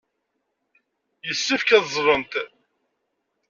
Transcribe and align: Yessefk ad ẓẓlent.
Yessefk 1.27 1.69
ad 1.77 1.83
ẓẓlent. 1.93 2.33